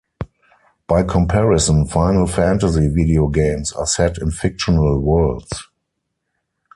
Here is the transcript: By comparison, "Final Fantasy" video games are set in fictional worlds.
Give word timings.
By 0.87 1.03
comparison, 1.03 1.85
"Final 1.85 2.25
Fantasy" 2.25 2.87
video 2.87 3.27
games 3.27 3.71
are 3.73 3.85
set 3.85 4.17
in 4.17 4.31
fictional 4.31 4.97
worlds. 4.97 5.69